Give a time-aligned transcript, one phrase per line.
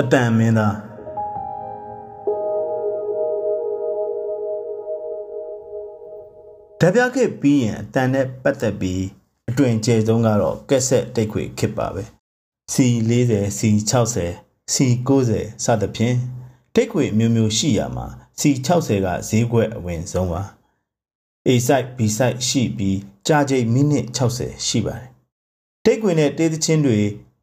[0.00, 0.74] အတန်မင်းသား
[6.80, 9.02] ဓာပြခဲ့ပြီးရင်အတန်နဲ့ပတ်သက်ပြီး
[9.50, 12.04] အတွင်ကျဲဆုံးကတော့ကက်ဆက်တိတ်ခွေခစ်ပါပဲ
[12.72, 14.16] C40 C60
[14.74, 15.32] C90
[15.64, 16.16] စသဖြင့်
[16.74, 18.06] တိတ်ခွေမျိုးမျိုးရှိရမှာ
[18.40, 20.42] C60 ကဈေးကွက်အဝင်ဆုံးပါ
[21.48, 25.08] A site B site ရှိပြီးကြာချိန်မိနစ်60ရှိပါတယ်
[25.84, 26.98] တိတ်ခွေနဲ့တေးသချင်းတွေ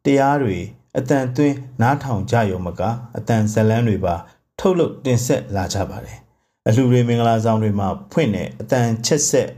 [0.06, 0.60] တရားတွေ
[0.98, 2.82] အတန်သွင်းနားထောင်ကြရုံမက
[3.18, 4.16] အတန်ဇလန်းတွေပါ
[4.60, 6.18] ထုတ်လုပ်တင်ဆက်လာကြပါတယ်
[6.68, 9.50] အလှူတွေမင်္ဂလာဆောင်တွေမှာဖွင့်တဲ့အတန်ချက်ဆက်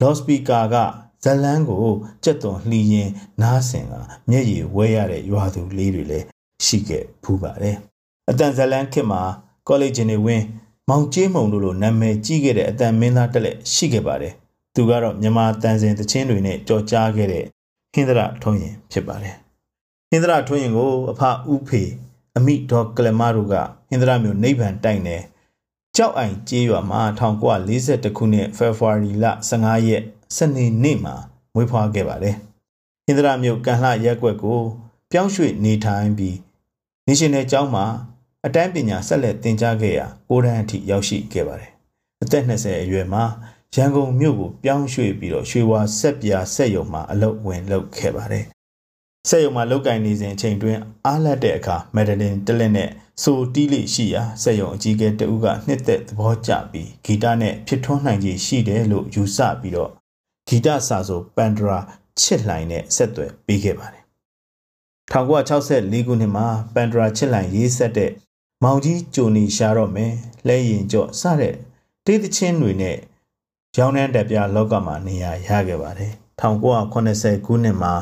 [0.00, 0.76] လော့စပီကာက
[1.24, 1.84] ဇလန်းကို
[2.24, 3.10] ကြက်သွန်လှီရင်
[3.42, 3.94] နားဆင်က
[4.30, 6.26] မျက်ရည်ဝဲရတဲ့ရွာသူလေးတွေလည်း
[6.64, 7.76] ရှိခဲ့ဖူးပါတယ်
[8.30, 9.22] အတန်ဇလန်းခေတ်မှာ
[9.68, 10.42] ကောလိပ်ဂျင်တွေဝင်
[10.88, 14.34] မောင်ကျေးမုံတို့လိုနာမည်ကြီးခဲ့တဲ့အတန်မင်းသားတက်လက်ရှိခဲ့ပါတယ်
[14.74, 17.44] သူကတော့မြန်မာတန်စင်တချင်းတွေနဲ့ကြော်ကြားခဲ့တဲ့
[17.94, 19.36] ဟင်္ဒရထုံးရင်ဖြစ်ပါတယ်
[20.10, 21.82] ဟင်္ဒရထွန်းရင်ကိုအဖဥဖေ
[22.36, 23.54] အမိဒေါ်ကလမတို့က
[23.90, 25.22] ဟင်္ဒရမျိုးနိဗ္ဗာန်တိုင်တယ်
[25.96, 27.02] ကြောက်အိုင်ကျေးရွာမှာ
[27.64, 30.02] 1942ခုနှစ်ဖေဖော်ဝါရီလ15ရက်
[30.36, 31.14] စနေနေ့မှာ
[31.54, 32.36] မွေးဖွားခဲ့ပါတယ်
[33.06, 34.60] ဟင်္ဒရမျိုးကန်လှရက်ွက်ကို
[35.12, 36.36] ပြောင်းရွှေ့နေထိုင်ပြီး
[37.06, 37.84] နေရှင်နယ်ကျောင်းမှာ
[38.46, 41.72] အတန်းပညာဆက်လက်သင်ကြားခဲ့ရာကိုရန်အထိရောက်ရှိခဲ့ပါတယ်
[42.22, 43.24] အသက်20အရွယ်မှာ
[43.74, 48.46] ရန်ကုန်မြို့ကိုပြောင်းရွှေ့ပြီးတော့ရွှေဝါဆက်ပြာဆက်ယုံမှာအလုပ်ဝင်လုပ်ခဲ့ပါတယ်
[49.28, 52.90] စက်ရုံမှာလောက်ကင်နေစဉ်အချိန်တွင်အားလက်တဲ့အခါမက်ဒလင်တလက်နဲ့
[53.22, 59.90] ဆိုတီးလိရှိရာစက်ရုံအကြီးအကဲတဦးကနှစ်သက်သဘောကျပြီးဂီတနဲ့ဖြစ်ထွန်းနိုင်ခြေရှိတယ်လို့ယူဆပြီးတော့
[60.48, 61.78] ဂီတစာဆိုပန်ဒရာ
[62.20, 64.04] ချစ်လှိုင်နဲ့ဆက်သွယ်ပေးခဲ့ပါတယ်
[65.12, 68.10] 1964ခုနှစ်မှာပန်ဒရာချစ်လှိုင်ရေးဆက်တဲ့
[68.64, 70.12] မောင်ကြီးဂျိုနီရှာတော့မယ်
[70.48, 71.54] လဲရင်ကြော့စတဲ့
[72.06, 72.96] တေးသချင်းတွေနဲ့
[73.76, 77.94] ရောင်းနှန်းတက်ပြလောကမှာနေရာရခဲ့ပါတယ်1980ခုနှစ်မှာ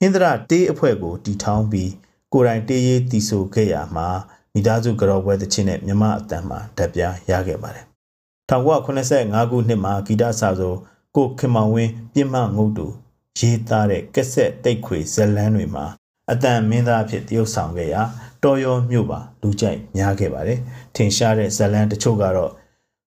[0.00, 1.92] ဟင်္ဒရတေးအဖွဲ့ကိုတီထောင်ပြီး
[2.32, 4.08] ကိုယ်တိုင်တေးရေးတီဆိုခဲ့ရမှာ
[4.52, 7.84] မိသားစုကြောပွဲသချင်းနဲ့မြမအတန်မှာဓာတ်ပြားရခဲ့ပါတယ်
[8.50, 10.74] 1985ခုနှစ်မှာဂီတစာဆို
[11.16, 12.86] ကိုခင်မောင်ဝင်းပြင်းမငုတ်တူ
[13.38, 15.86] ရေးသားတဲ့ကက်ဆက်တိတ်ခွေဇလန်းတွေမှာ
[16.30, 18.02] အတန်မင်းသားအဖြစ်တရုပ်ဆောင်ခဲ့ရာ
[18.42, 20.58] တော်ရောမြို့ပါလူကြိုက်များခဲ့ပါတယ်
[20.94, 22.52] ထင်ရှားတဲ့ဇလန်းတချို့ကတော့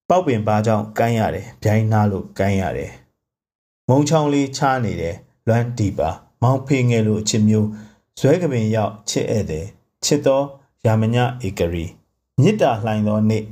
[0.08, 2.92] ပောက်ပင်ပါကြောင့်ကိုင်းရတယ်ဗျိုင်းနာလို့ကိုင်းရတယ်
[3.88, 5.16] မုံချောင်းလေးချားနေတယ်
[5.46, 6.10] လွမ်းတီပါ
[6.42, 7.68] မောင်ဖေငယ်လိုအချစ်မျိုး
[8.18, 9.66] ဇွဲကပင်ရောက်ချစ်ဧည့်သည်
[10.04, 10.42] ချစ်သော
[10.86, 11.86] ယာမညဧကရီ
[12.40, 13.44] မြစ်တာလှိုင်သောနေ့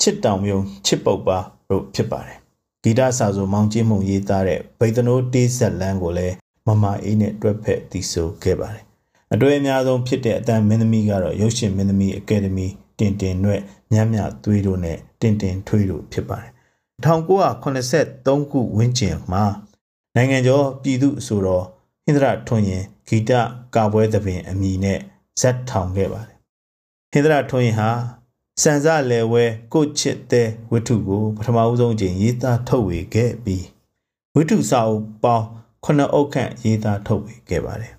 [0.00, 2.38] ချစ်တောင်မြုံချစ်ပုတ်ပါတို့ဖြစ်ပါတယ်
[2.82, 6.34] ဂီတစာဆိုမောင်ကြီးမုံရေးသားတဲ့ဗိသနိုးတေးဆက်လန်းကိုလည်း
[6.66, 8.84] မမအေးနဲ့တွဲဖက်တည်ဆိုခဲ့ပါတယ်
[9.32, 12.66] အတွေ့အများဆုံးဖြစ်တဲ့အတန်မင်းသမီးကတော့ရုပ်ရှင်မင်းသမီးအကယ်ဒမီ
[12.98, 13.60] တင်တင်နှွဲ့
[13.92, 16.50] မြတ်မြသွေးတို့နဲ့တင်တင်ထွေးတို့ဖြစ်ပါတယ်
[17.04, 19.44] 1983ခုဝန်းကျင်မှာ
[20.16, 21.64] နိုင်ငံကျော်ပြည်သူအဆိုတော်
[22.06, 23.32] ဟင်္ဒရထွန်းရင်ဂီတ
[23.74, 24.98] ကာပွဲသဘင်အမည်နဲ့
[25.40, 26.38] ဇက်ထောင်ခဲ့ပါတယ်
[27.12, 27.90] ဟင်္ဒရထွန်းရင်ဟာ
[28.62, 33.64] စံစလဲဝဲကိုချစ်တဲ့ဝတ္ထုကိုပထမဦးဆုံးအကြိမ်ရေးသားထုတ်ဝေခဲ့ပြီး
[34.34, 35.46] ဝတ္ထုစာအုပ်ပေါင်း
[35.84, 37.92] 9အုပ်ခန့်ရေးသားထုတ်ဝေခဲ့ပါတယ်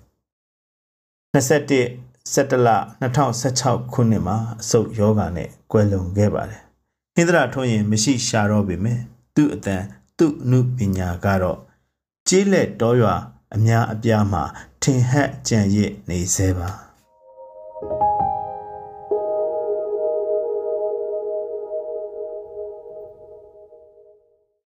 [1.34, 2.68] 21စက်တလ
[3.30, 6.60] 2016ခုနှစ်မှာအဆုတ်ယောဂနဲ့ကွယ်လွန်ခဲ့ပါတယ်
[7.14, 9.00] ဟင်္ဒရထွန်းရင်မရှိရှာတော့ပေမဲ့
[9.34, 9.82] သူ့အတန်
[10.18, 11.58] သူ့နုပညာကတော့
[12.28, 13.14] ကျေးလက်တော်ရွာ
[13.56, 14.44] အများအပြားမှာ
[14.82, 16.85] ထင်ဟပ်ကြံ့ရစ်နေသေးပါ